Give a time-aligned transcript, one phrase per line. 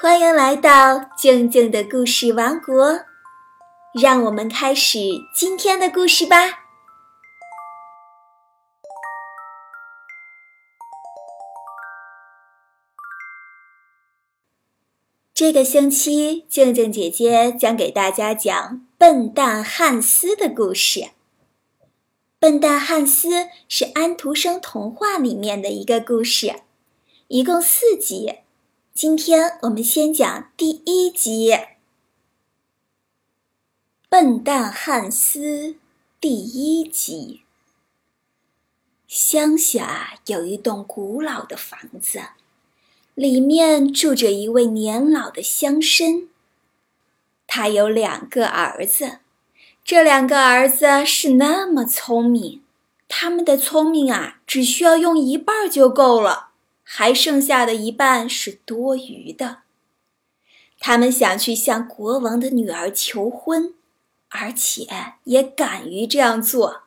[0.00, 3.00] 欢迎来到静静的故事王国，
[4.00, 5.00] 让我们开始
[5.34, 6.36] 今天的故事吧。
[15.34, 21.08] 这个星期，静静姐姐将给大家讲笨蛋汉斯的故事。
[22.38, 26.60] 笨蛋汉斯是安徒生童话里面的一个故事，
[27.26, 28.36] 一共四集。
[29.00, 31.52] 今天我们先讲第一集，
[34.08, 35.38] 《笨蛋汉斯》
[36.20, 37.42] 第一集。
[39.06, 42.20] 乡下有一栋古老的房子，
[43.14, 46.26] 里面住着一位年老的乡绅。
[47.46, 49.20] 他有两个儿子，
[49.84, 52.64] 这两个儿子是那么聪明，
[53.06, 56.47] 他们的聪明啊，只需要用一半就够了。
[56.90, 59.58] 还剩下的一半是多余的。
[60.80, 63.74] 他们想去向国王的女儿求婚，
[64.30, 64.86] 而且
[65.24, 66.84] 也敢于这样做，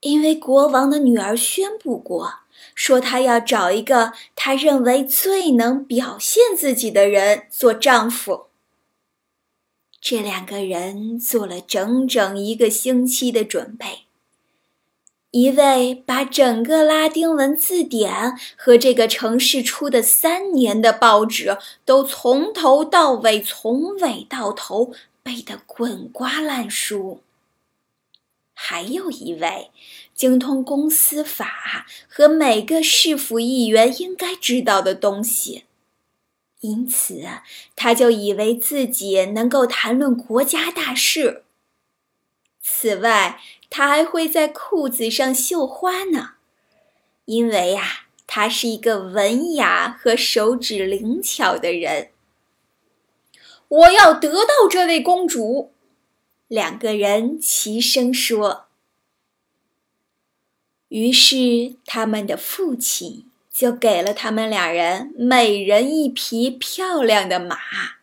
[0.00, 2.40] 因为国王的女儿宣布过，
[2.74, 8.46] 说她要找一个她认为最能表现自己的人做丈夫。
[10.00, 14.05] 这两个人做了整整一个星期的准备。
[15.32, 27.20] 一位把整个拉丁文字典和这个城市出的三年的报纸都从头到尾、从尾到头背得滚瓜烂熟。
[28.54, 29.70] 还有一位
[30.14, 35.64] 精通公司法和每个市府议员应该知道的东西，
[36.60, 37.22] 因此
[37.74, 41.42] 他就以为自己能够谈论国家大事。
[42.62, 46.34] 此外，他还会在裤子上绣花呢，
[47.24, 52.10] 因为呀，他是一个文雅和手指灵巧的人。
[53.68, 55.72] 我要得到这位公主，
[56.48, 58.66] 两个人齐声说。
[60.88, 67.95] 于是，他们的父亲就给了他们两人每人一匹漂亮的马。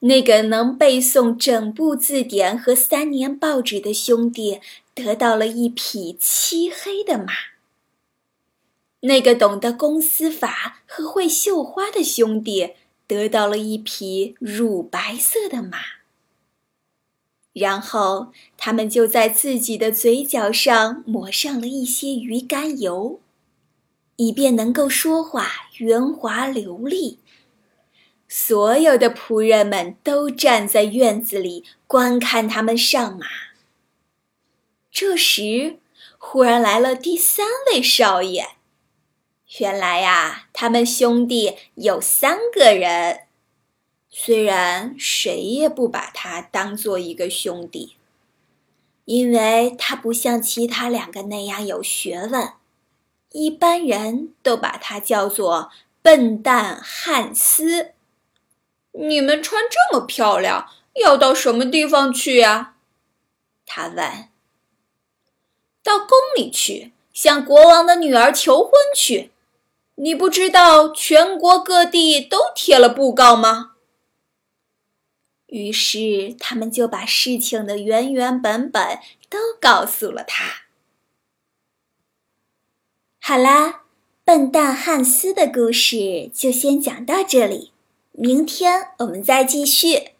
[0.00, 4.60] 那个能背诵整部字典和三年报纸的兄弟
[4.94, 7.32] 得到了一匹漆黑的马。
[9.00, 12.72] 那个懂得公司法和会绣花的兄弟
[13.06, 15.78] 得到了一匹乳白色的马。
[17.52, 23.20] 然后他们就在自己的嘴角上抹上了一些鱼肝油，
[24.16, 27.18] 以便能够说话圆滑流利。
[28.28, 33.26] 所有的仆人们都站在院子里观看他们上马。
[34.90, 35.78] 这时，
[36.18, 38.48] 忽然来了第三位少爷。
[39.58, 43.20] 原来呀，他们兄弟有三个人，
[44.10, 47.96] 虽然谁也不把他当做一个兄弟，
[49.04, 52.54] 因为他不像其他两个那样有学问，
[53.30, 55.70] 一般人都把他叫做
[56.02, 57.92] 笨蛋汉斯。
[58.98, 62.74] 你们穿这么漂亮，要到什么地方去呀？
[63.66, 64.28] 他问。
[65.82, 69.30] 到宫里去，向国王的女儿求婚去。
[69.96, 73.72] 你不知道全国各地都贴了布告吗？
[75.46, 78.98] 于是他们就把事情的原原本本
[79.30, 80.64] 都告诉了他。
[83.20, 83.84] 好啦，
[84.24, 87.72] 笨蛋汉斯的故事就先讲到这里。
[88.18, 90.12] 明天我们再继续。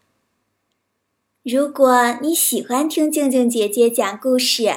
[1.42, 4.70] 如果你喜欢听静静姐姐讲故事，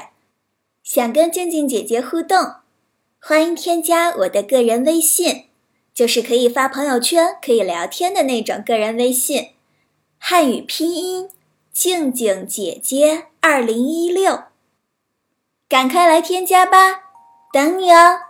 [0.83, 2.53] 想跟静静姐姐互动，
[3.19, 5.47] 欢迎添加我的个人微信，
[5.93, 9.49] 就是可以发朋友圈、可以聊天的那种个人微信，
[10.17, 11.29] 汉语拼音
[11.73, 14.43] 静静姐姐二零一六，
[15.67, 17.11] 赶快来添加吧，
[17.51, 18.28] 等你哦。